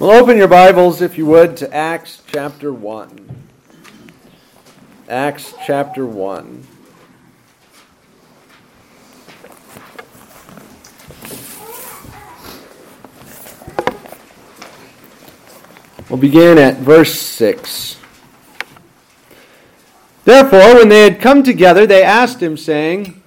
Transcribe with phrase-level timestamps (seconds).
[0.00, 3.36] Well, open your Bibles, if you would, to Acts chapter 1.
[5.10, 6.66] Acts chapter 1.
[16.08, 17.98] We'll begin at verse 6.
[20.24, 23.22] Therefore, when they had come together, they asked him, saying,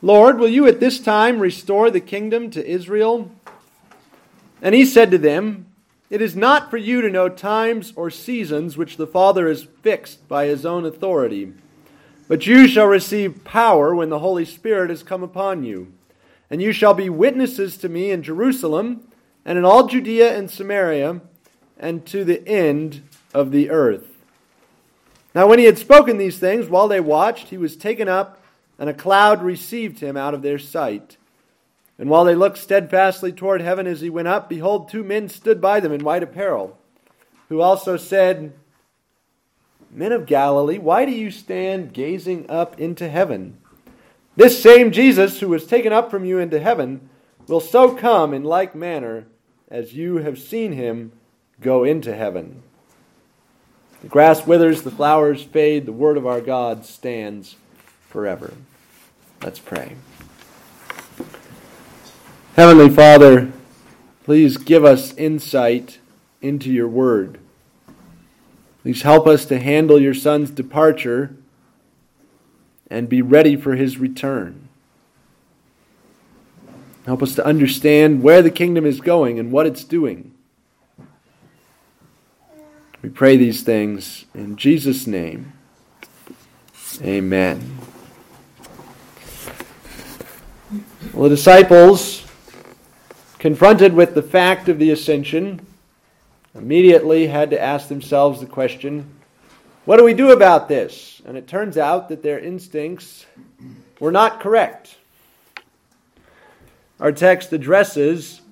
[0.00, 3.32] Lord, will you at this time restore the kingdom to Israel?
[4.62, 5.66] And he said to them,
[6.10, 10.26] it is not for you to know times or seasons which the Father has fixed
[10.26, 11.52] by his own authority.
[12.26, 15.92] But you shall receive power when the Holy Spirit has come upon you.
[16.50, 19.04] And you shall be witnesses to me in Jerusalem,
[19.44, 21.20] and in all Judea and Samaria,
[21.78, 24.08] and to the end of the earth.
[25.32, 28.42] Now, when he had spoken these things, while they watched, he was taken up,
[28.80, 31.16] and a cloud received him out of their sight.
[32.00, 35.60] And while they looked steadfastly toward heaven as he went up, behold, two men stood
[35.60, 36.78] by them in white apparel,
[37.50, 38.54] who also said,
[39.90, 43.58] Men of Galilee, why do you stand gazing up into heaven?
[44.34, 47.10] This same Jesus, who was taken up from you into heaven,
[47.46, 49.26] will so come in like manner
[49.68, 51.12] as you have seen him
[51.60, 52.62] go into heaven.
[54.00, 57.56] The grass withers, the flowers fade, the word of our God stands
[58.08, 58.54] forever.
[59.42, 59.96] Let's pray.
[62.56, 63.52] Heavenly Father,
[64.24, 66.00] please give us insight
[66.42, 67.38] into your word.
[68.82, 71.36] Please help us to handle your Son's departure
[72.90, 74.68] and be ready for his return.
[77.06, 80.34] Help us to understand where the kingdom is going and what it's doing.
[83.00, 85.52] We pray these things in Jesus' name.
[87.00, 87.78] Amen.
[91.12, 92.19] Well, the disciples
[93.40, 95.66] confronted with the fact of the ascension,
[96.54, 99.16] immediately had to ask themselves the question
[99.86, 101.22] what do we do about this?
[101.24, 103.24] And it turns out that their instincts
[103.98, 104.94] were not correct.
[107.00, 108.42] Our text addresses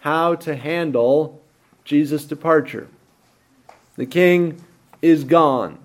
[0.00, 1.40] how to handle
[1.84, 2.88] Jesus' departure.
[3.96, 4.62] The king
[5.00, 5.78] is gone.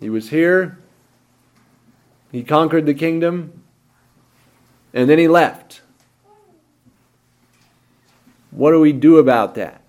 [0.00, 0.78] He was here,
[2.32, 3.62] he conquered the kingdom,
[4.92, 5.82] and then he left.
[8.54, 9.80] What do we do about that?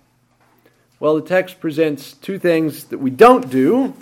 [0.99, 3.93] Well, the text presents two things that we don't do.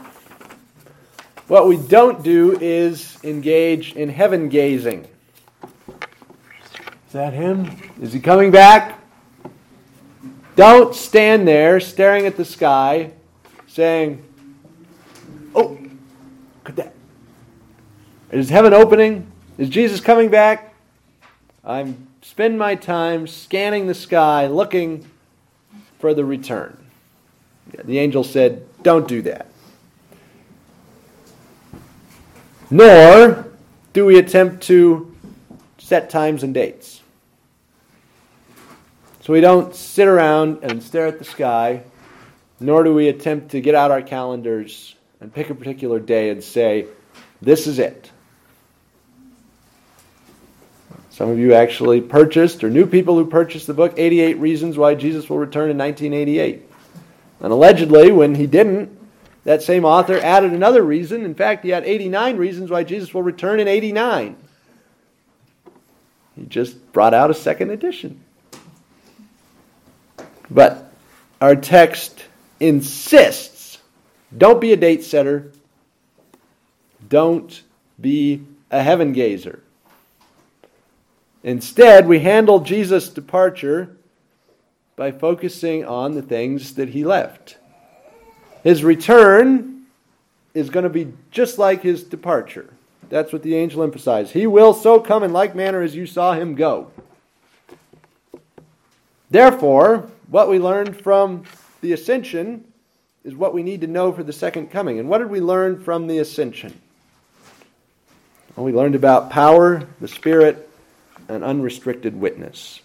[1.49, 5.05] What we don't do is engage in heaven gazing.
[5.63, 7.77] Is that him?
[8.01, 9.01] Is he coming back?
[10.55, 13.11] Don't stand there staring at the sky
[13.67, 14.23] saying,
[15.53, 15.77] Oh,
[16.63, 16.93] could that?
[18.31, 19.29] Is heaven opening?
[19.57, 20.73] Is Jesus coming back?
[21.65, 25.05] I'm spend my time scanning the sky looking
[25.99, 26.77] for the return.
[27.83, 29.47] The angel said, Don't do that.
[32.69, 33.47] Nor
[33.91, 35.15] do we attempt to
[35.77, 37.01] set times and dates.
[39.21, 41.83] So we don't sit around and stare at the sky,
[42.59, 46.43] nor do we attempt to get out our calendars and pick a particular day and
[46.43, 46.87] say,
[47.41, 48.11] This is it.
[51.13, 54.95] Some of you actually purchased or knew people who purchased the book 88 Reasons Why
[54.95, 56.67] Jesus Will Return in 1988.
[57.39, 58.97] And allegedly, when he didn't,
[59.43, 61.23] that same author added another reason.
[61.23, 64.35] In fact, he had 89 reasons why Jesus will return in 89.
[66.35, 68.19] He just brought out a second edition.
[70.49, 70.91] But
[71.39, 72.23] our text
[72.59, 73.77] insists
[74.35, 75.51] don't be a date setter,
[77.07, 77.61] don't
[78.01, 79.61] be a heaven gazer.
[81.43, 83.95] Instead, we handle Jesus' departure
[84.95, 87.57] by focusing on the things that he left.
[88.63, 89.85] His return
[90.53, 92.73] is going to be just like his departure.
[93.09, 94.31] That's what the angel emphasized.
[94.31, 96.91] He will so come in like manner as you saw him go.
[99.29, 101.43] Therefore, what we learned from
[101.81, 102.65] the ascension
[103.23, 104.99] is what we need to know for the second coming.
[104.99, 106.79] And what did we learn from the ascension?
[108.55, 110.69] Well, we learned about power, the Spirit,
[111.27, 112.81] an unrestricted witness.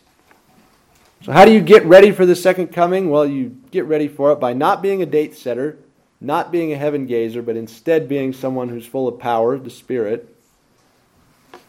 [1.23, 3.11] So, how do you get ready for the second coming?
[3.11, 5.79] Well, you get ready for it by not being a date setter,
[6.20, 10.35] not being a heaven gazer, but instead being someone who's full of power, the Spirit,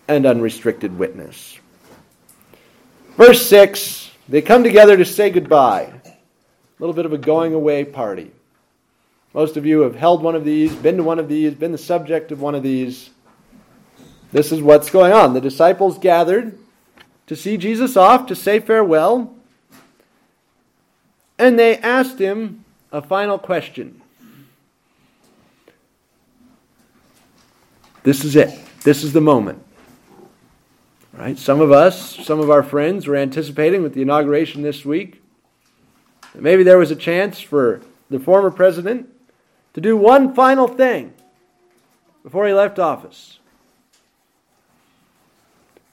[0.08, 1.58] and unrestricted witness.
[3.18, 5.92] Verse 6 they come together to say goodbye.
[6.06, 6.14] A
[6.78, 8.32] little bit of a going away party.
[9.34, 11.80] Most of you have held one of these, been to one of these, been the
[11.80, 13.10] subject of one of these.
[14.32, 15.34] This is what's going on.
[15.34, 16.58] The disciples gathered
[17.28, 19.36] to see Jesus off, to say farewell.
[21.38, 24.02] And they asked him a final question.
[28.04, 28.58] This is it.
[28.84, 29.64] This is the moment.
[31.14, 31.38] Right?
[31.38, 35.22] Some of us, some of our friends were anticipating with the inauguration this week
[36.34, 39.10] that maybe there was a chance for the former president
[39.74, 41.14] to do one final thing
[42.24, 43.39] before he left office.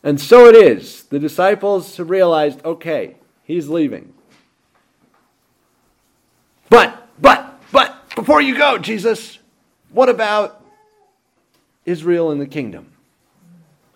[0.02, 1.04] And so it is.
[1.04, 4.12] The disciples have realized okay, he's leaving.
[6.68, 9.38] But, but, but, before you go, Jesus,
[9.90, 10.64] what about
[11.84, 12.92] Israel and the kingdom?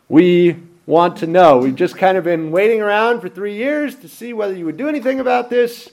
[0.08, 0.56] We
[0.86, 1.58] want to know.
[1.58, 4.76] We've just kind of been waiting around for three years to see whether you would
[4.76, 5.90] do anything about this,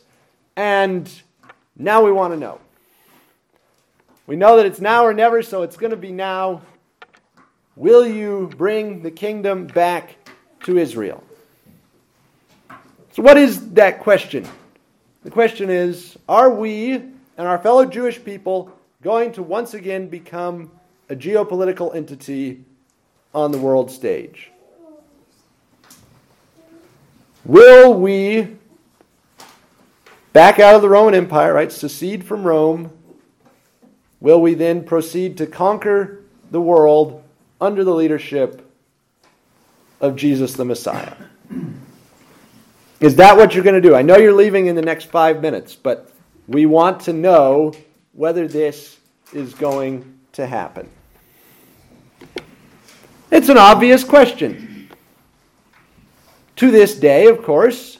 [0.56, 1.10] and
[1.76, 2.60] now we want to know.
[4.26, 6.62] We know that it's now or never, so it's going to be now.
[7.78, 10.16] Will you bring the kingdom back
[10.64, 11.24] to Israel?
[13.14, 14.48] So, what is that question?
[15.24, 18.72] The question is Are we and our fellow Jewish people
[19.04, 20.72] going to once again become
[21.08, 22.64] a geopolitical entity
[23.36, 24.50] on the world stage?
[27.46, 28.56] Will we
[30.34, 31.72] back out of the Roman Empire, right?
[31.72, 32.92] Secede from Rome
[34.20, 37.24] will we then proceed to conquer the world
[37.60, 38.70] under the leadership
[40.00, 41.14] of Jesus the Messiah?
[43.00, 43.96] Is that what you're going to do?
[43.96, 46.12] I know you're leaving in the next five minutes, but
[46.48, 47.74] we want to know
[48.14, 48.98] whether this
[49.34, 50.90] is going to happen.
[53.32, 54.90] It's an obvious question.
[56.56, 58.00] To this day, of course,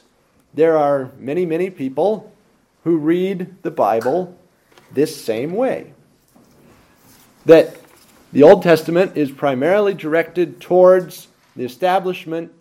[0.54, 2.32] there are many, many people
[2.82, 4.36] who read the Bible
[4.92, 5.92] this same way
[7.44, 7.77] that
[8.32, 12.52] the Old Testament is primarily directed towards the establishment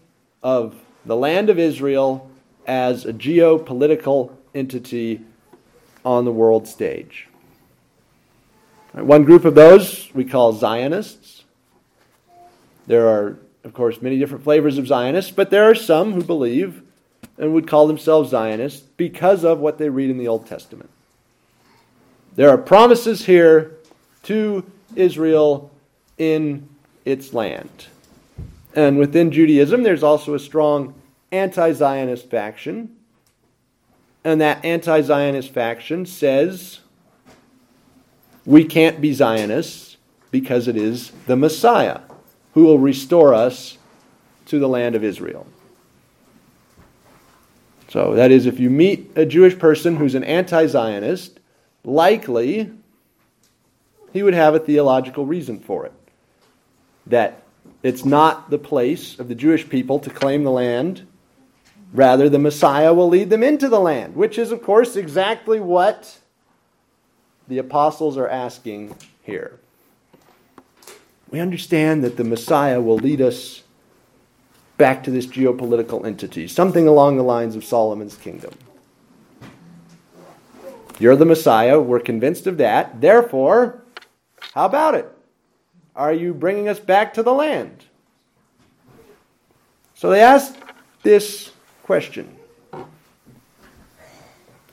[0.42, 0.76] of
[1.06, 2.30] the land of Israel
[2.66, 5.22] as a geopolitical entity
[6.06, 7.28] on the world stage.
[8.94, 11.44] One group of those we call Zionists.
[12.88, 16.82] There are, of course, many different flavors of Zionists, but there are some who believe
[17.38, 20.90] and would call themselves Zionists because of what they read in the Old Testament.
[22.36, 23.76] There are promises here
[24.24, 24.64] to
[24.98, 25.72] Israel
[26.18, 26.68] in
[27.06, 27.88] its land.
[28.76, 30.94] And within Judaism, there's also a strong
[31.32, 32.96] anti Zionist faction.
[34.24, 36.82] And that anti Zionist faction says
[38.46, 39.98] we can't be Zionists
[40.32, 42.02] because it is the Messiah
[42.54, 43.78] who will restore us
[44.46, 45.46] to the land of Israel.
[47.90, 51.40] So, that is, if you meet a Jewish person who's an anti Zionist,
[51.84, 52.72] likely
[54.18, 55.94] he would have a theological reason for it.
[57.06, 57.44] That
[57.84, 61.06] it's not the place of the Jewish people to claim the land.
[61.94, 66.18] Rather, the Messiah will lead them into the land, which is, of course, exactly what
[67.48, 69.60] the apostles are asking here.
[71.30, 73.62] We understand that the Messiah will lead us
[74.78, 78.56] back to this geopolitical entity, something along the lines of Solomon's kingdom.
[80.98, 81.80] You're the Messiah.
[81.80, 83.00] We're convinced of that.
[83.00, 83.84] Therefore,
[84.54, 85.10] how about it?
[85.96, 87.86] Are you bringing us back to the land?
[89.96, 90.56] So they asked
[91.04, 91.52] this
[91.84, 92.36] question.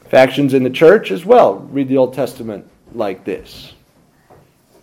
[0.05, 3.73] Factions in the church as well read the Old Testament like this.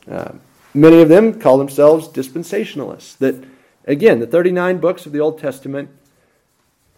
[0.09, 0.33] Uh,
[0.73, 3.17] many of them call themselves dispensationalists.
[3.19, 3.43] That,
[3.85, 5.89] again, the 39 books of the Old Testament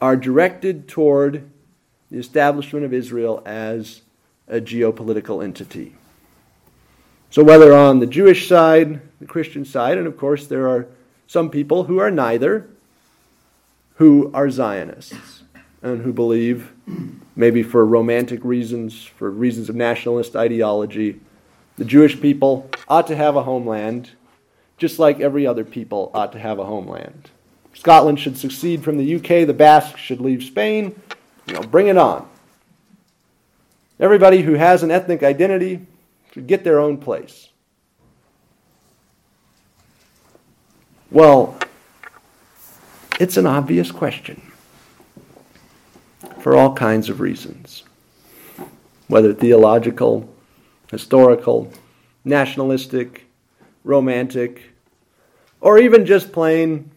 [0.02, 1.50] are directed toward
[2.10, 4.02] the establishment of Israel as
[4.48, 5.96] a geopolitical entity.
[7.34, 10.86] So, whether on the Jewish side, the Christian side, and of course there are
[11.26, 12.70] some people who are neither,
[13.96, 15.42] who are Zionists
[15.82, 16.72] and who believe,
[17.36, 21.22] maybe for romantic reasons, for reasons of nationalist ideology,
[21.78, 24.12] the Jewish people ought to have a homeland,
[24.78, 27.32] just like every other people ought to have a homeland.
[27.74, 31.02] Scotland should secede from the UK, the Basques should leave Spain.
[31.48, 32.30] You know, bring it on.
[34.00, 35.88] Everybody who has an ethnic identity
[36.34, 37.50] to get their own place.
[41.12, 41.58] Well,
[43.20, 44.42] it's an obvious question
[46.40, 47.84] for all kinds of reasons,
[49.08, 50.28] whether theological,
[50.90, 51.72] historical,
[52.26, 53.26] nationalistic,
[53.84, 54.64] romantic,
[55.62, 56.90] or even just plain,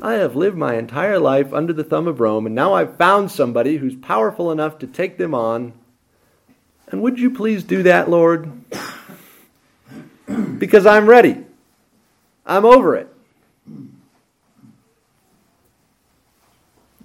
[0.00, 3.30] I have lived my entire life under the thumb of Rome, and now I've found
[3.30, 5.74] somebody who's powerful enough to take them on
[6.88, 8.50] and would you please do that, Lord?
[10.58, 11.44] Because I'm ready.
[12.44, 13.08] I'm over it.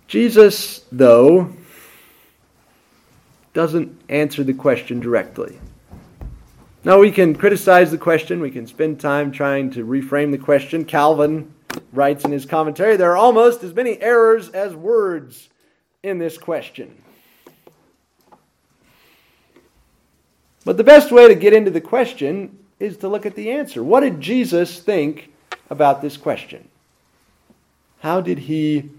[0.07, 1.53] Jesus, though,
[3.53, 5.57] doesn't answer the question directly.
[6.83, 10.83] Now, we can criticize the question, we can spend time trying to reframe the question.
[10.83, 11.53] Calvin
[11.93, 15.49] writes in his commentary there are almost as many errors as words
[16.03, 17.01] in this question.
[20.63, 23.83] But the best way to get into the question is to look at the answer.
[23.83, 25.31] What did Jesus think
[25.69, 26.67] about this question?
[27.99, 28.89] How did he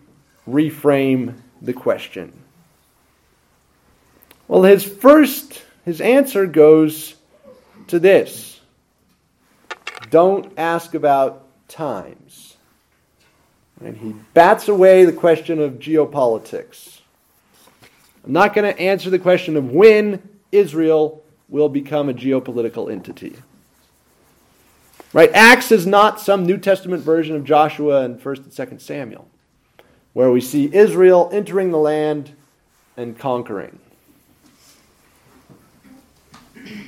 [0.49, 2.33] reframe the question?
[4.49, 7.15] Well, his first, his answer goes
[7.89, 8.61] to this
[10.11, 12.57] Don't ask about times.
[13.85, 17.01] And he bats away the question of geopolitics.
[18.25, 21.22] I'm not going to answer the question of when Israel
[21.53, 23.37] will become a geopolitical entity.
[25.13, 25.31] Right?
[25.35, 29.29] Acts is not some New Testament version of Joshua and 1st and 2nd Samuel,
[30.15, 32.33] where we see Israel entering the land
[32.97, 33.79] and conquering.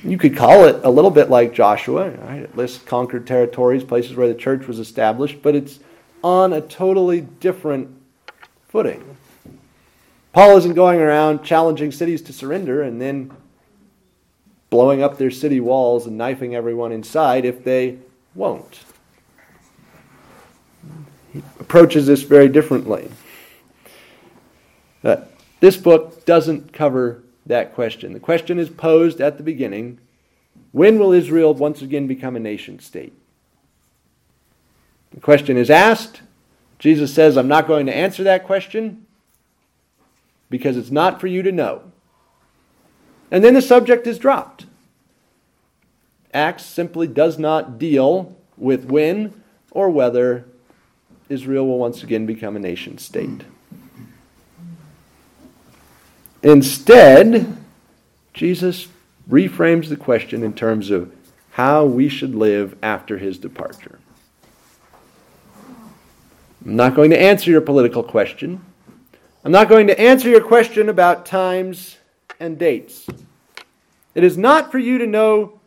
[0.03, 2.41] You could call it a little bit like Joshua, right?
[2.41, 5.79] It lists conquered territories, places where the church was established, but it's
[6.23, 7.89] on a totally different
[8.69, 9.15] footing.
[10.33, 13.31] Paul isn't going around challenging cities to surrender and then
[14.75, 17.97] blowing up their city walls and knifing everyone inside if they
[18.33, 18.81] won't.
[21.31, 23.09] He approaches this very differently.
[25.01, 25.21] Uh,
[25.61, 28.11] this book doesn't cover that question.
[28.11, 29.97] The question is posed at the beginning
[30.73, 33.13] when will Israel once again become a nation state?
[35.11, 36.21] The question is asked.
[36.79, 39.05] Jesus says, I'm not going to answer that question
[40.49, 41.93] because it's not for you to know.
[43.31, 44.65] And then the subject is dropped.
[46.33, 49.41] Acts simply does not deal with when
[49.71, 50.45] or whether
[51.29, 53.43] Israel will once again become a nation state.
[56.43, 57.57] Instead,
[58.33, 58.87] Jesus
[59.29, 61.11] reframes the question in terms of
[61.51, 63.97] how we should live after his departure.
[66.65, 68.63] I'm not going to answer your political question.
[69.43, 71.97] I'm not going to answer your question about times
[72.39, 73.07] and dates.
[74.13, 75.59] It is not for you to know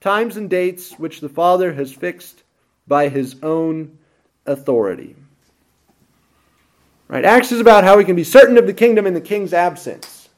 [0.00, 2.42] times and dates which the Father has fixed
[2.86, 3.98] by his own
[4.46, 5.16] authority.
[7.08, 7.24] Right?
[7.24, 10.28] Acts is about how we can be certain of the kingdom in the king's absence.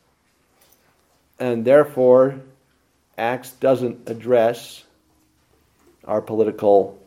[1.38, 2.40] And therefore,
[3.16, 4.84] Acts doesn't address
[6.04, 6.98] our political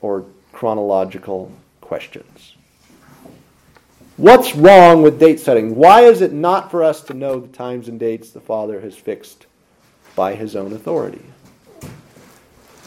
[0.00, 1.50] or chronological
[1.80, 2.54] questions.
[4.18, 5.76] What's wrong with date setting?
[5.76, 8.96] Why is it not for us to know the times and dates the Father has
[8.96, 9.46] fixed
[10.16, 11.22] by his own authority?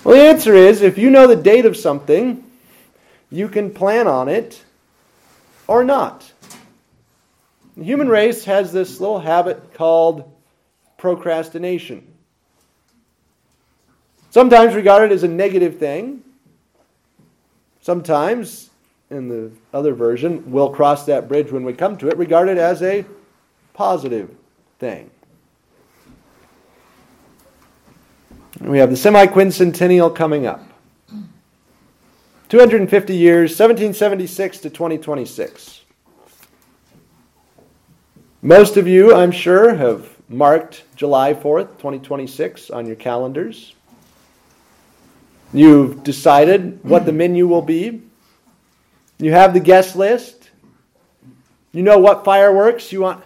[0.04, 2.44] Well, the answer is if you know the date of something,
[3.30, 4.62] you can plan on it
[5.68, 6.30] or not.
[7.78, 10.30] The human race has this little habit called
[10.98, 12.06] procrastination.
[14.32, 16.24] Sometimes regarded as a negative thing.
[17.80, 18.70] Sometimes,
[19.12, 22.82] in the other version, we'll cross that bridge when we come to it, regarded as
[22.82, 23.06] a
[23.74, 24.30] positive
[24.80, 25.12] thing.
[28.62, 30.64] We have the semi-quincentennial coming up.
[32.50, 35.82] 250 years, 1776 to 2026.
[38.42, 43.76] Most of you, I'm sure, have marked July 4th, 2026 on your calendars.
[45.54, 48.02] You've decided what the menu will be.
[49.22, 50.50] You have the guest list.
[51.72, 53.24] You know what fireworks you want.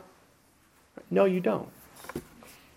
[1.09, 1.69] No, you don't.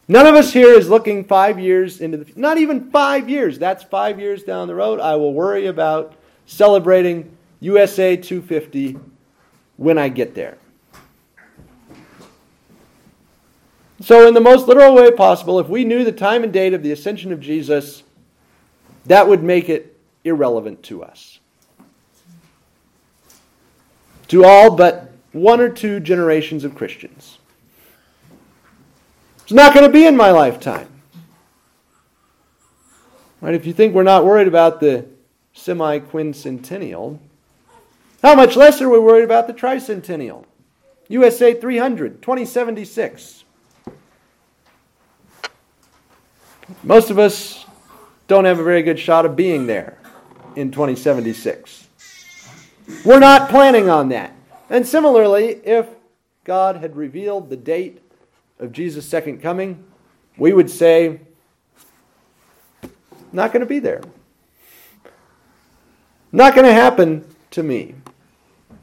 [0.06, 2.40] None of us here is looking five years into the future.
[2.40, 3.58] not even five years.
[3.58, 5.00] That's five years down the road.
[5.00, 6.14] I will worry about
[6.46, 8.96] celebrating USA 250
[9.76, 10.56] when I get there.
[14.00, 16.84] So, in the most literal way possible, if we knew the time and date of
[16.84, 18.04] the ascension of Jesus,
[19.06, 21.40] that would make it irrelevant to us.
[24.28, 27.38] To all but one or two generations of Christians.
[29.42, 30.88] It's not going to be in my lifetime.
[33.40, 33.54] Right?
[33.54, 35.06] If you think we're not worried about the
[35.52, 37.18] semi quincentennial,
[38.22, 40.44] how much less are we worried about the tricentennial?
[41.08, 43.44] USA 300, 2076.
[46.82, 47.64] Most of us
[48.26, 49.98] don't have a very good shot of being there
[50.54, 51.87] in 2076.
[53.04, 54.34] We're not planning on that.
[54.70, 55.86] And similarly, if
[56.44, 58.02] God had revealed the date
[58.58, 59.84] of Jesus' second coming,
[60.36, 61.20] we would say,
[63.32, 64.00] not going to be there.
[66.32, 67.94] Not going to happen to me.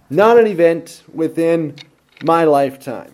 [0.10, 1.76] Not an event within
[2.24, 3.12] my lifetime.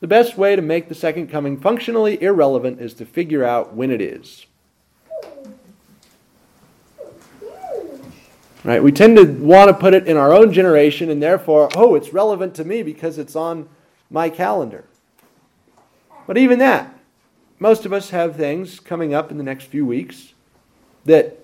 [0.00, 3.90] The best way to make the second coming functionally irrelevant is to figure out when
[3.90, 4.46] it is.
[8.66, 8.82] Right?
[8.82, 12.12] We tend to want to put it in our own generation and therefore, oh, it's
[12.12, 13.68] relevant to me because it's on
[14.10, 14.84] my calendar.
[16.26, 16.92] But even that,
[17.60, 20.34] most of us have things coming up in the next few weeks
[21.04, 21.38] that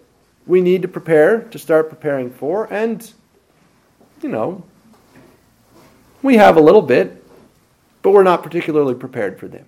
[0.49, 3.13] we need to prepare, to start preparing for, and,
[4.21, 4.65] you know,
[6.23, 7.25] we have a little bit,
[8.03, 9.65] but we're not particularly prepared for them.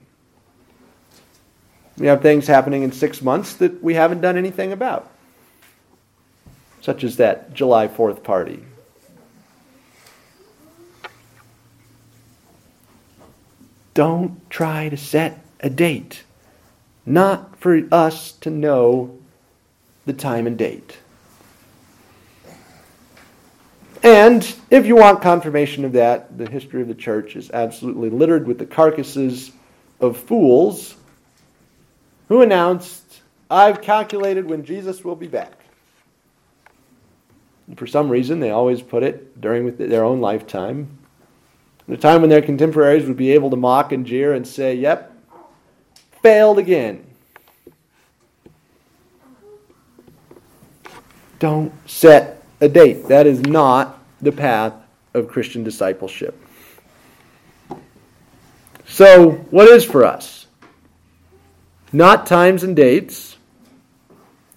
[1.99, 5.09] We have things happening in six months that we haven't done anything about,
[6.85, 8.62] such as that July 4th party.
[13.95, 16.25] Don't try to set a date.
[17.07, 19.19] Not for us to know
[20.05, 20.99] the time and date.
[24.03, 28.47] And if you want confirmation of that, the history of the church is absolutely littered
[28.47, 29.53] with the carcasses
[30.00, 30.97] of fools
[32.29, 35.64] who announced, I've calculated when Jesus will be back.
[37.76, 40.99] For some reason, they always put it during their own lifetime.
[41.88, 45.12] A time when their contemporaries would be able to mock and jeer and say, Yep,
[46.23, 47.04] failed again.
[51.38, 53.09] Don't set a date.
[53.09, 54.73] That is not the path
[55.12, 56.40] of Christian discipleship.
[58.87, 60.47] So, what is for us?
[61.92, 63.37] Not times and dates,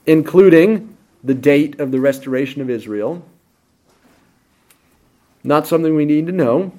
[0.05, 0.96] including
[1.27, 3.23] the date of the restoration of Israel.
[5.43, 6.71] Not something we need to know.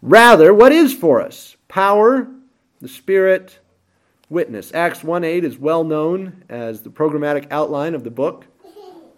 [0.00, 1.56] Rather, what is for us?
[1.68, 2.28] Power,
[2.80, 3.58] the Spirit,
[4.28, 4.72] witness.
[4.74, 8.46] Acts 1 8 is well known as the programmatic outline of the book.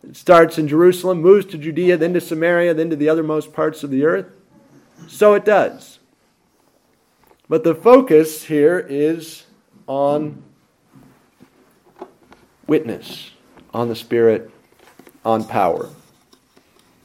[0.03, 3.83] It starts in Jerusalem, moves to Judea, then to Samaria, then to the othermost parts
[3.83, 4.27] of the earth.
[5.07, 5.99] So it does.
[7.49, 9.45] But the focus here is
[9.87, 10.43] on
[12.67, 13.31] witness,
[13.75, 14.51] on the Spirit,
[15.25, 15.91] on power.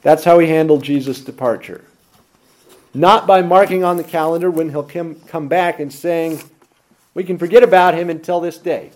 [0.03, 1.84] That's how he handled Jesus' departure.
[2.93, 6.41] Not by marking on the calendar when he'll come back and saying,
[7.13, 8.91] we can forget about him until this day.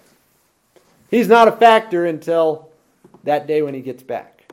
[1.10, 2.70] He's not a factor until
[3.24, 4.44] that day when he gets back.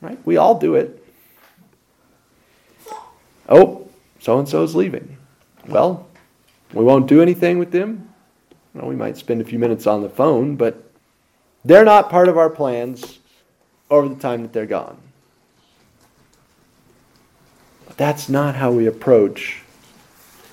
[0.00, 0.18] Right?
[0.24, 1.04] We all do it.
[3.48, 3.88] Oh,
[4.20, 5.16] so and so is leaving.
[5.66, 6.06] Well,
[6.72, 8.07] we won't do anything with them.
[8.74, 10.82] Well, we might spend a few minutes on the phone, but
[11.64, 13.18] they're not part of our plans
[13.90, 14.98] over the time that they're gone.
[17.86, 19.62] But that's not how we approach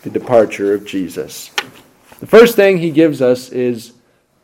[0.04, 1.51] the departure of Jesus.
[2.19, 3.93] The first thing he gives us is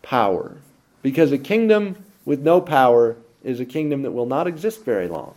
[0.01, 0.57] power,
[1.01, 5.33] because a kingdom with no power is a kingdom that will not exist very long.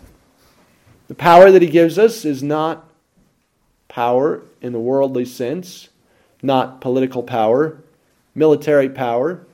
[1.09, 2.89] The power that he gives us is not
[3.89, 5.89] power in the worldly sense,
[6.43, 7.79] not political power,
[8.35, 9.45] military power,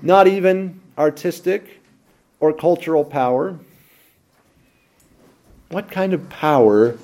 [0.00, 1.80] not even artistic
[2.40, 3.58] or cultural power.
[5.68, 6.96] What kind of power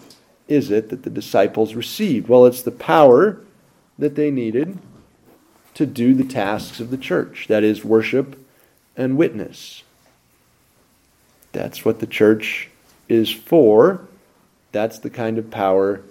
[0.49, 2.29] is it that the disciples received?
[2.29, 3.41] Well, it's the power
[3.99, 4.79] that they needed
[5.75, 8.39] to do the tasks of the church that is, worship
[8.97, 9.83] and witness.
[11.53, 12.69] That's what the church
[13.09, 14.07] is for.
[14.71, 16.03] That's the kind of power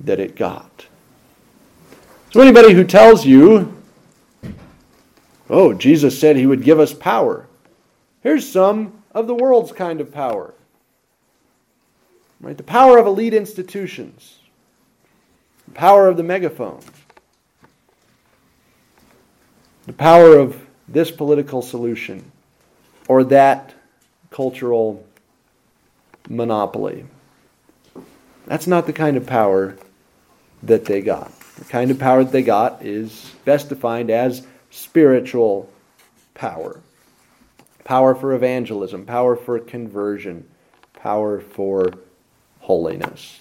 [0.00, 0.86] that it got.
[2.32, 3.76] So, anybody who tells you,
[5.48, 7.46] oh, Jesus said he would give us power,
[8.22, 10.54] here's some of the world's kind of power.
[12.40, 12.56] Right?
[12.56, 14.38] The power of elite institutions,
[15.66, 16.80] the power of the megaphone,
[19.86, 22.30] the power of this political solution
[23.08, 23.74] or that
[24.30, 25.06] cultural
[26.28, 27.06] monopoly.
[28.46, 29.76] That's not the kind of power
[30.62, 31.32] that they got.
[31.56, 35.70] The kind of power that they got is best defined as spiritual
[36.34, 36.80] power
[37.86, 40.44] power for evangelism, power for conversion,
[40.94, 41.92] power for
[42.58, 43.38] holiness.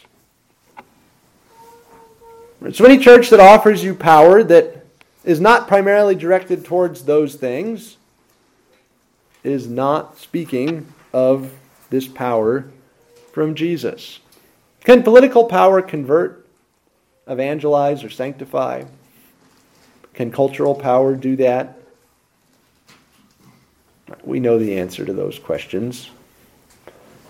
[2.72, 4.86] So, any church that offers you power that
[5.24, 7.98] is not primarily directed towards those things
[9.44, 11.52] is not speaking of
[11.90, 12.70] this power
[13.34, 14.20] from Jesus.
[14.84, 16.48] Can political power convert,
[17.28, 18.84] evangelize, or sanctify?
[20.16, 21.78] Can cultural power do that?
[24.24, 26.10] We know the answer to those questions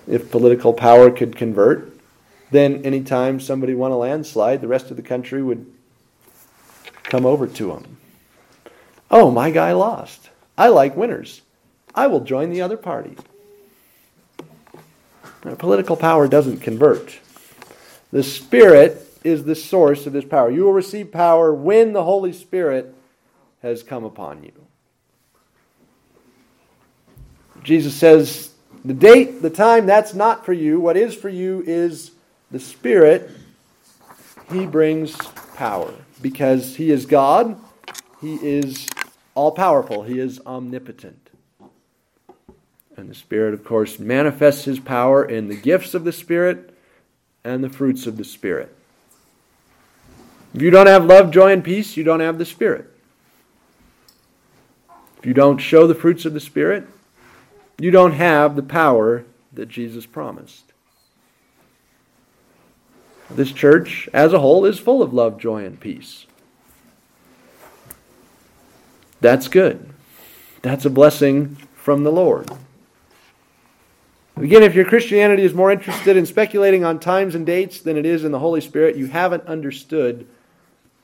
[0.08, 1.91] if political power could convert,
[2.52, 5.65] then anytime somebody won a landslide, the rest of the country would
[7.04, 7.98] come over to them.
[9.10, 10.30] Oh, my guy lost.
[10.58, 11.41] I like winners.
[11.93, 13.15] I will join the other party.
[15.58, 17.17] Political power doesn't convert.
[18.12, 20.51] The Spirit is the source of this power.
[20.51, 22.93] You will receive power when the Holy Spirit
[23.61, 24.51] has come upon you.
[27.63, 28.51] Jesus says,
[28.83, 30.79] the date, the time, that's not for you.
[30.79, 32.11] What is for you is
[32.51, 33.31] the Spirit.
[34.51, 35.17] He brings
[35.55, 37.59] power because He is God,
[38.21, 38.88] He is
[39.33, 41.31] all powerful, He is omnipotent.
[42.95, 46.77] And the Spirit, of course, manifests His power in the gifts of the Spirit
[47.43, 48.74] and the fruits of the Spirit.
[50.55, 52.89] If you don't have love, joy, and peace, you don't have the Spirit.
[55.17, 56.87] If you don't show the fruits of the Spirit,
[57.77, 60.71] you don't have the power that Jesus promised.
[63.29, 66.25] This church as a whole is full of love, joy, and peace.
[69.19, 69.89] That's good.
[70.61, 72.49] That's a blessing from the Lord.
[74.37, 78.05] Again, if your Christianity is more interested in speculating on times and dates than it
[78.05, 80.25] is in the Holy Spirit, you haven't understood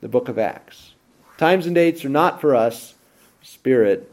[0.01, 0.91] the book of Acts.
[1.37, 2.95] Times and dates are not for us,
[3.41, 4.11] Spirit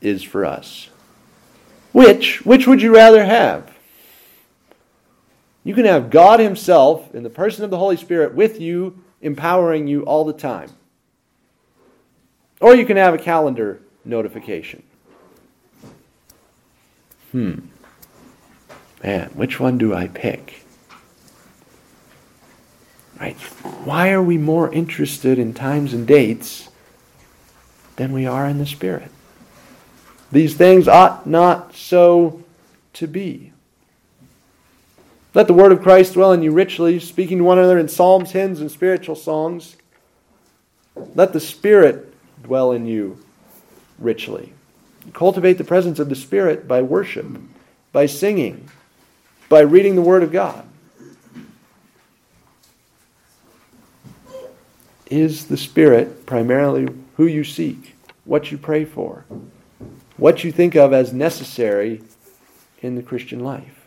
[0.00, 0.88] is for us.
[1.92, 3.74] Which, which would you rather have?
[5.64, 9.86] You can have God Himself in the person of the Holy Spirit with you, empowering
[9.86, 10.70] you all the time.
[12.60, 14.82] Or you can have a calendar notification.
[17.32, 17.58] Hmm.
[19.02, 20.64] Man, which one do I pick?
[23.20, 23.36] Right?
[23.84, 26.68] Why are we more interested in times and dates
[27.96, 29.10] than we are in the Spirit?
[30.30, 32.44] These things ought not so
[32.94, 33.52] to be.
[35.34, 38.32] Let the word of Christ dwell in you richly, speaking to one another in psalms,
[38.32, 39.76] hymns, and spiritual songs.
[41.14, 43.18] Let the Spirit dwell in you
[43.98, 44.52] richly.
[45.12, 47.26] Cultivate the presence of the Spirit by worship,
[47.92, 48.68] by singing,
[49.48, 50.67] by reading the Word of God.
[55.10, 59.24] Is the Spirit primarily who you seek, what you pray for,
[60.16, 62.02] what you think of as necessary
[62.82, 63.86] in the Christian life?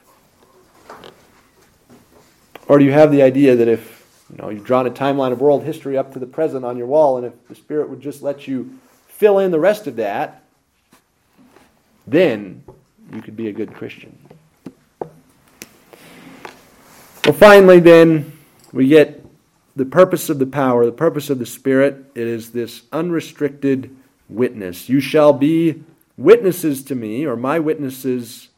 [2.67, 5.41] Or do you have the idea that if you know you've drawn a timeline of
[5.41, 8.23] world history up to the present on your wall, and if the Spirit would just
[8.23, 10.43] let you fill in the rest of that,
[12.07, 12.63] then
[13.13, 14.17] you could be a good Christian.
[17.25, 18.31] Well, finally, then,
[18.73, 19.20] we get
[19.75, 22.11] the purpose of the power, the purpose of the Spirit.
[22.15, 23.95] It is this unrestricted
[24.29, 24.89] witness.
[24.89, 25.83] You shall be
[26.17, 28.49] witnesses to me, or my witnesses,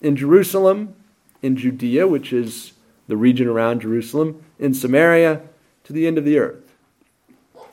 [0.00, 0.94] in Jerusalem,
[1.42, 2.72] in Judea, which is
[3.08, 5.42] the region around Jerusalem, in Samaria,
[5.84, 6.72] to the end of the earth.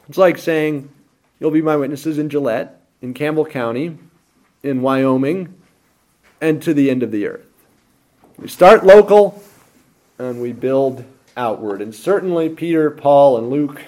[0.07, 0.89] It's like saying,
[1.39, 3.97] You'll be my witnesses in Gillette, in Campbell County,
[4.61, 5.55] in Wyoming,
[6.41, 7.45] and to the end of the earth.
[8.37, 9.41] We start local
[10.17, 11.05] and we build
[11.39, 11.81] outward.
[11.81, 13.81] And certainly Peter, Paul, and Luke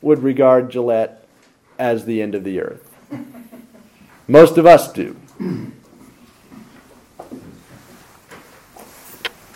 [0.00, 1.26] would regard Gillette
[1.78, 2.86] as the end of the earth.
[4.28, 5.16] Most of us do.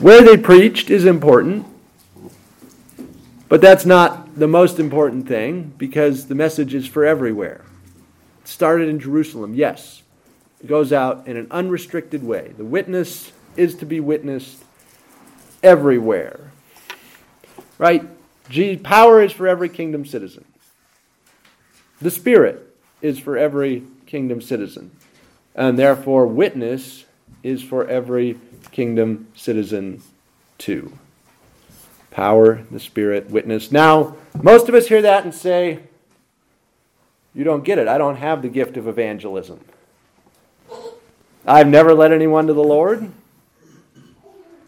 [0.01, 1.67] Where they preached is important,
[3.49, 7.65] but that's not the most important thing because the message is for everywhere.
[8.43, 10.03] It started in Jerusalem, yes.
[10.61, 12.55] It goes out in an unrestricted way.
[12.57, 14.65] The witness is to be witnessed
[15.63, 16.51] everywhere.
[17.79, 18.09] Right?
[18.83, 20.45] Power is for every kingdom citizen.
[22.01, 24.91] The Spirit is for every kingdom citizen.
[25.55, 27.05] And therefore, witness
[27.43, 28.39] is for every
[28.73, 30.03] kingdom citizen
[30.59, 30.93] too.
[32.11, 33.73] Power, the Spirit, witness.
[33.73, 35.81] Now, most of us hear that and say,
[37.35, 37.89] You don't get it.
[37.89, 39.61] I don't have the gift of evangelism.
[41.47, 43.11] I've never led anyone to the Lord.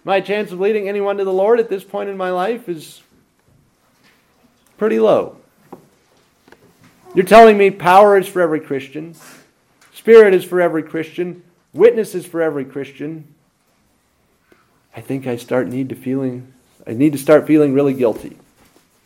[0.07, 3.03] My chance of leading anyone to the Lord at this point in my life is
[4.79, 5.38] pretty low.
[7.12, 9.16] You're telling me power is for every Christian,
[9.92, 11.42] Spirit is for every Christian,
[11.73, 13.35] witness is for every Christian.
[14.95, 16.55] I think I start need to feeling
[16.87, 18.37] I need to start feeling really guilty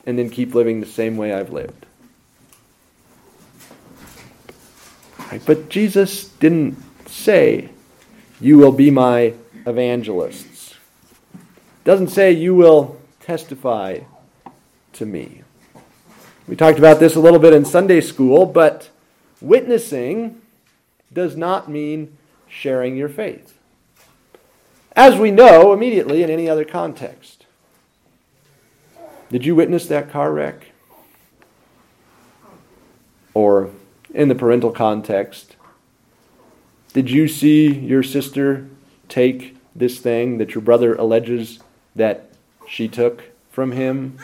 [0.04, 1.86] and then keep living the same way I've lived.
[5.32, 5.40] Right?
[5.46, 6.76] But Jesus didn't
[7.08, 7.70] say,
[8.38, 9.32] You will be my
[9.64, 10.49] evangelists.
[11.84, 14.00] Doesn't say you will testify
[14.92, 15.42] to me.
[16.46, 18.90] We talked about this a little bit in Sunday school, but
[19.40, 20.40] witnessing
[21.12, 22.16] does not mean
[22.48, 23.56] sharing your faith
[25.00, 27.46] as we know immediately in any other context.
[29.30, 30.72] Did you witness that car wreck?
[33.32, 33.70] Or
[34.12, 35.56] in the parental context,
[36.92, 38.68] did you see your sister
[39.08, 41.60] take this thing that your brother alleges
[41.94, 42.30] that
[42.68, 44.18] she took from him?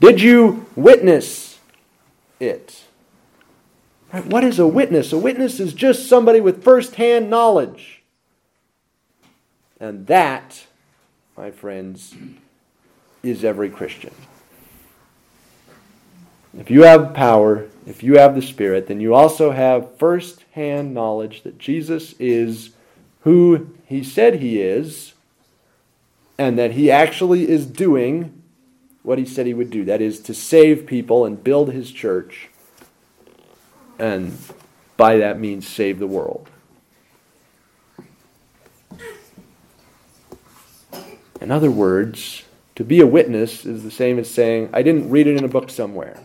[0.00, 1.58] Did you witness
[2.40, 2.82] it?
[4.10, 5.12] What is a witness?
[5.12, 8.02] A witness is just somebody with first hand knowledge.
[9.80, 10.66] And that,
[11.36, 12.14] my friends,
[13.22, 14.12] is every Christian.
[16.58, 20.92] If you have power, if you have the Spirit, then you also have first hand
[20.92, 22.70] knowledge that Jesus is
[23.22, 25.11] who he said he is,
[26.38, 28.42] and that he actually is doing
[29.02, 32.48] what he said he would do that is, to save people and build his church,
[33.98, 34.38] and
[34.96, 36.48] by that means, save the world.
[41.40, 42.44] In other words,
[42.76, 45.48] to be a witness is the same as saying, I didn't read it in a
[45.48, 46.20] book somewhere.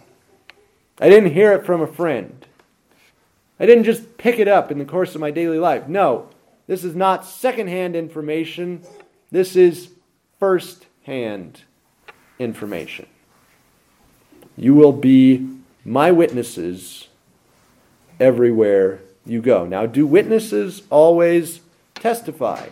[1.02, 2.46] I didn't hear it from a friend.
[3.60, 5.88] I didn't just pick it up in the course of my daily life.
[5.88, 6.30] No,
[6.68, 8.84] this is not secondhand information.
[9.32, 9.90] This is
[10.40, 11.62] first hand
[12.40, 13.08] information.
[14.56, 15.48] You will be
[15.86, 17.08] my witnesses
[18.20, 19.66] everywhere you go.
[19.66, 21.62] Now, do witnesses always
[21.96, 22.68] testify?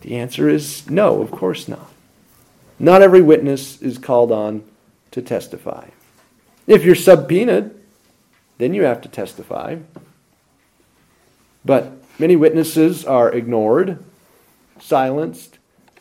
[0.00, 1.90] The answer is no, of course not.
[2.78, 4.64] Not every witness is called on
[5.12, 5.88] to testify.
[6.66, 7.74] If you're subpoenaed,
[8.58, 9.76] then you have to testify.
[11.64, 14.02] But many witnesses are ignored,
[14.84, 15.58] silenced,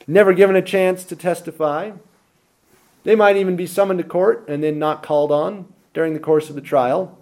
[0.08, 1.92] never given a chance to testify.
[3.04, 6.50] They might even be summoned to court and then not called on during the course
[6.50, 7.18] of the trial.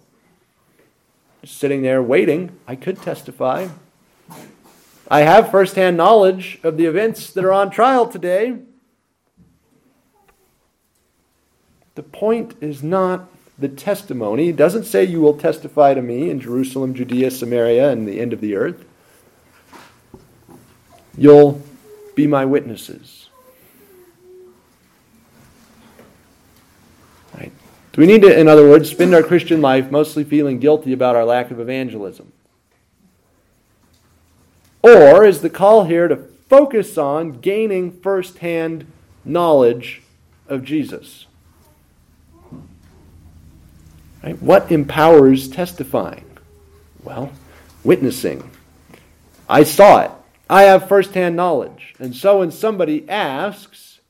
[1.42, 3.70] Just sitting there waiting, I could testify.
[5.10, 8.60] I have firsthand knowledge of the events that are on trial today.
[11.96, 13.28] The point is not
[13.60, 14.50] the testimony.
[14.50, 18.34] It doesn't say you will testify to me in Jerusalem, Judea, Samaria, and the end
[18.34, 18.86] of the earth.
[21.18, 21.62] You'll
[22.16, 23.30] be my witnesses.
[27.38, 27.52] Right?
[27.94, 31.16] Do we need to, in other words, spend our Christian life mostly feeling guilty about
[31.16, 32.32] our lack of evangelism?
[34.82, 38.86] Or is the call here to focus on gaining firsthand
[39.24, 40.02] knowledge
[40.48, 41.26] of Jesus?
[44.24, 44.42] Right?
[44.42, 46.26] What empowers testifying?
[47.04, 47.32] Well,
[47.84, 48.50] witnessing.
[49.50, 50.12] I saw it.
[50.52, 51.96] I have firsthand knowledge.
[51.98, 54.02] And so when somebody asks,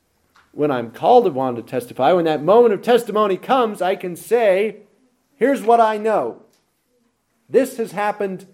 [0.50, 4.78] when I'm called upon to testify, when that moment of testimony comes, I can say,
[5.36, 6.42] here's what I know.
[7.48, 8.46] This has happened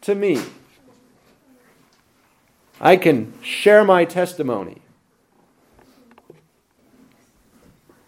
[0.00, 0.40] to me.
[2.80, 4.80] I can share my testimony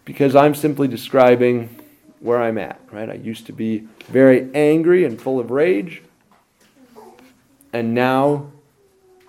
[0.03, 1.77] because I'm simply describing
[2.21, 3.07] where I'm at, right?
[3.07, 6.01] I used to be very angry and full of rage,
[7.71, 8.51] and now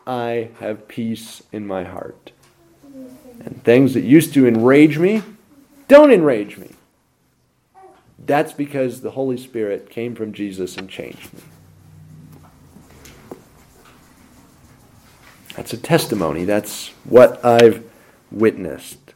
[0.09, 2.33] I have peace in my heart.
[3.45, 5.23] And things that used to enrage me
[5.87, 6.71] don't enrage me.
[8.19, 11.41] That's because the Holy Spirit came from Jesus and changed me.
[15.55, 16.45] That's a testimony.
[16.45, 17.85] That's what I've
[18.31, 19.15] witnessed.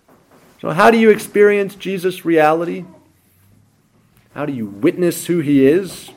[0.61, 2.85] So, how do you experience Jesus' reality?
[4.35, 6.11] How do you witness who he is?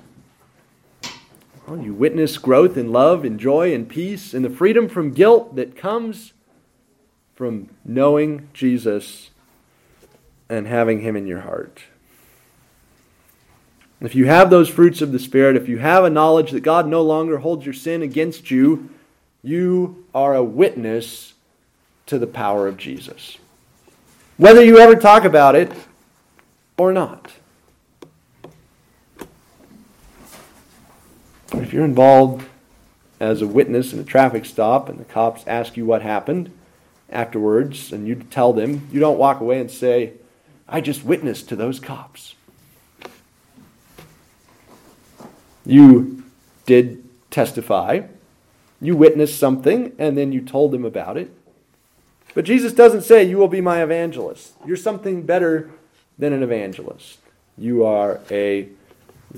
[1.67, 5.55] Well, you witness growth in love and joy and peace and the freedom from guilt
[5.55, 6.33] that comes
[7.33, 9.31] from knowing Jesus
[10.47, 11.81] and having him in your heart.
[13.99, 16.87] If you have those fruits of the Spirit, if you have a knowledge that God
[16.87, 18.89] no longer holds your sin against you,
[19.41, 21.33] you are a witness
[22.05, 23.37] to the power of Jesus.
[24.37, 25.71] Whether you ever talk about it
[26.77, 27.31] or not.
[31.61, 32.45] If you're involved
[33.19, 36.51] as a witness in a traffic stop and the cops ask you what happened
[37.09, 40.13] afterwards and you tell them, you don't walk away and say,
[40.67, 42.35] I just witnessed to those cops.
[45.65, 46.23] You
[46.65, 48.01] did testify,
[48.81, 51.33] you witnessed something, and then you told them about it.
[52.33, 54.53] But Jesus doesn't say, You will be my evangelist.
[54.65, 55.71] You're something better
[56.19, 57.19] than an evangelist.
[57.57, 58.69] You are a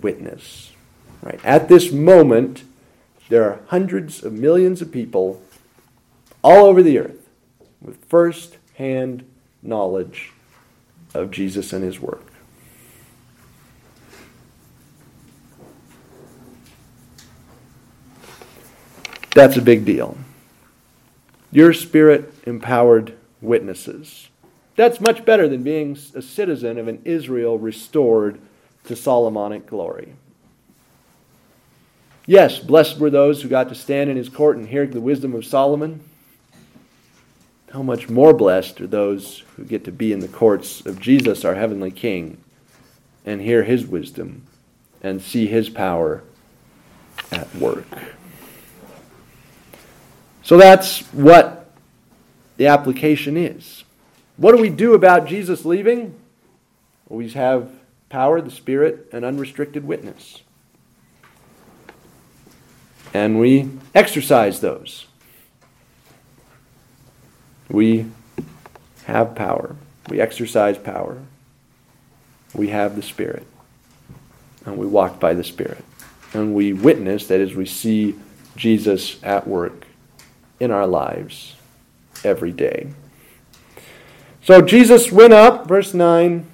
[0.02, 0.72] witness.
[1.22, 1.44] Right?
[1.44, 2.64] At this moment,
[3.30, 5.42] there are hundreds of millions of people
[6.44, 7.28] all over the earth
[7.82, 9.26] with first hand
[9.62, 10.32] knowledge
[11.14, 12.24] of Jesus and his work.
[19.34, 20.18] That's a big deal.
[21.52, 24.30] You're spirit empowered witnesses.
[24.76, 28.40] That's much better than being a citizen of an Israel restored
[28.86, 30.14] to Solomonic glory.
[32.30, 35.34] Yes, blessed were those who got to stand in his court and hear the wisdom
[35.34, 36.02] of Solomon.
[37.72, 41.44] how much more blessed are those who get to be in the courts of Jesus,
[41.46, 42.38] our heavenly King,
[43.26, 44.44] and hear his wisdom
[45.02, 46.24] and see his power
[47.32, 47.86] at work.
[50.44, 51.70] So that's what
[52.56, 53.84] the application is.
[54.38, 56.16] What do we do about Jesus leaving?
[57.08, 57.70] Well, We have
[58.10, 60.42] power, the Spirit, and unrestricted witness.
[63.14, 65.06] And we exercise those.
[67.70, 68.08] We
[69.06, 69.76] have power.
[70.10, 71.20] We exercise power.
[72.54, 73.46] We have the Spirit.
[74.66, 75.84] And we walk by the Spirit.
[76.34, 78.16] And we witness, that is, we see
[78.56, 79.88] Jesus at work
[80.60, 81.56] in our lives
[82.24, 82.90] every day.
[84.44, 86.46] So Jesus went up, verse 9,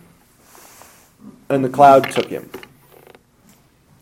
[1.49, 2.49] and the cloud took him.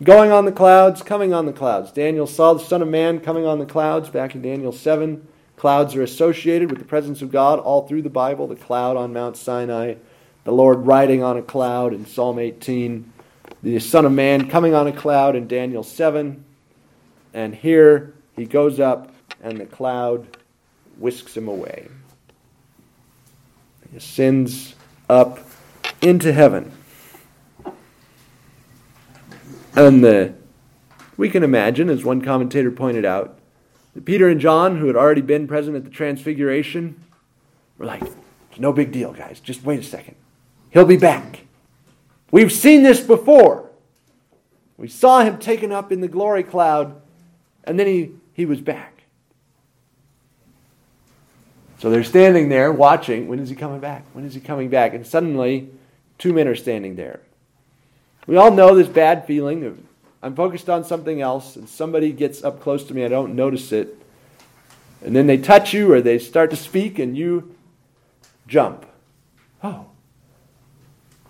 [0.03, 1.91] Going on the clouds, coming on the clouds.
[1.91, 5.27] Daniel saw the Son of Man coming on the clouds back in Daniel 7.
[5.57, 8.47] Clouds are associated with the presence of God all through the Bible.
[8.47, 9.95] The cloud on Mount Sinai,
[10.43, 13.13] the Lord riding on a cloud in Psalm 18,
[13.61, 16.43] the Son of Man coming on a cloud in Daniel 7.
[17.35, 20.35] And here he goes up, and the cloud
[20.97, 21.89] whisks him away.
[23.91, 24.73] He ascends
[25.07, 25.39] up
[26.01, 26.71] into heaven.
[29.75, 30.35] And
[31.17, 33.39] we can imagine, as one commentator pointed out,
[33.93, 37.03] that Peter and John, who had already been present at the Transfiguration,
[37.77, 38.03] were like,
[38.57, 39.39] no big deal, guys.
[39.39, 40.15] Just wait a second.
[40.69, 41.41] He'll be back.
[42.31, 43.69] We've seen this before.
[44.77, 47.01] We saw him taken up in the glory cloud,
[47.63, 49.03] and then he, he was back.
[51.79, 53.27] So they're standing there watching.
[53.27, 54.05] When is he coming back?
[54.13, 54.93] When is he coming back?
[54.93, 55.69] And suddenly,
[56.17, 57.21] two men are standing there.
[58.27, 59.77] We all know this bad feeling of
[60.23, 63.71] I'm focused on something else, and somebody gets up close to me, I don't notice
[63.71, 63.97] it.
[65.03, 67.55] And then they touch you or they start to speak, and you
[68.47, 68.85] jump.
[69.63, 69.87] Oh.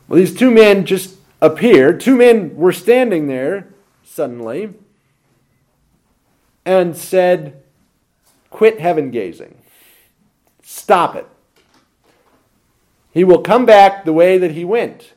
[0.07, 2.01] Well, these two men just appeared.
[2.01, 3.69] Two men were standing there
[4.03, 4.73] suddenly
[6.65, 7.63] and said,
[8.49, 9.57] Quit heaven gazing.
[10.63, 11.27] Stop it.
[13.11, 15.13] He will come back the way that he went.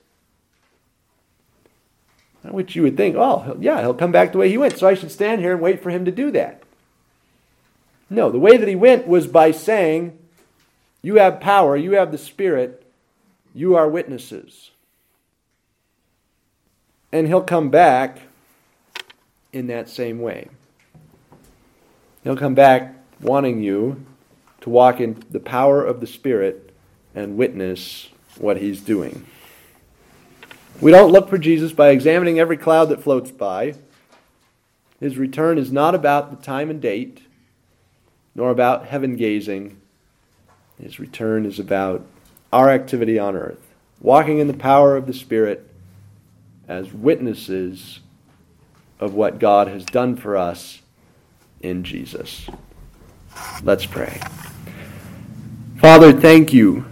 [2.50, 4.94] Which you would think, oh, yeah, he'll come back the way he went, so I
[4.94, 6.62] should stand here and wait for him to do that.
[8.11, 10.18] No, the way that he went was by saying,
[11.02, 12.85] You have power, you have the Spirit,
[13.54, 14.70] you are witnesses.
[17.12, 18.18] And he'll come back
[19.52, 20.48] in that same way.
[22.24, 24.04] He'll come back wanting you
[24.61, 26.74] to walk in the power of the Spirit
[27.14, 29.26] and witness what he's doing.
[30.80, 33.74] We don't look for Jesus by examining every cloud that floats by.
[35.00, 37.22] His return is not about the time and date,
[38.34, 39.80] nor about heaven gazing.
[40.80, 42.04] His return is about
[42.52, 43.60] our activity on earth,
[44.00, 45.70] walking in the power of the Spirit
[46.68, 48.00] as witnesses
[48.98, 50.80] of what God has done for us
[51.60, 52.48] in Jesus.
[53.62, 54.20] Let's pray.
[55.78, 56.87] Father, thank you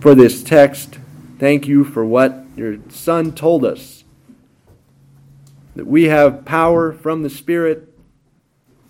[0.00, 0.98] for this text.
[1.42, 4.04] Thank you for what your Son told us
[5.74, 7.92] that we have power from the Spirit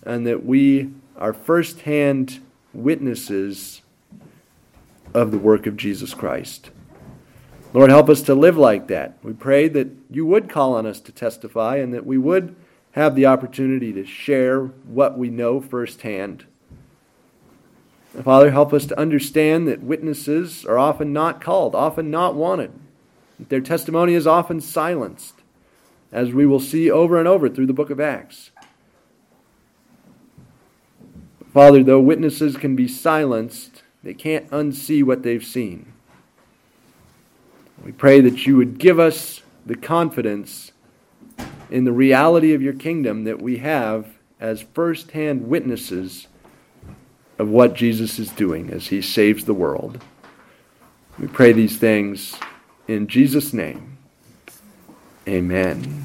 [0.02, 2.40] and that we are firsthand
[2.74, 3.80] witnesses
[5.14, 6.68] of the work of Jesus Christ.
[7.72, 9.16] Lord, help us to live like that.
[9.22, 12.54] We pray that you would call on us to testify and that we would
[12.90, 16.44] have the opportunity to share what we know firsthand.
[18.20, 22.72] Father, help us to understand that witnesses are often not called, often not wanted.
[23.48, 25.34] Their testimony is often silenced,
[26.12, 28.50] as we will see over and over through the book of Acts.
[31.52, 35.92] Father, though witnesses can be silenced, they can't unsee what they've seen.
[37.84, 40.72] We pray that you would give us the confidence
[41.70, 46.28] in the reality of your kingdom that we have as first hand witnesses
[47.38, 50.02] of what Jesus is doing as he saves the world.
[51.18, 52.36] We pray these things
[52.88, 53.98] in Jesus' name.
[55.28, 56.01] Amen.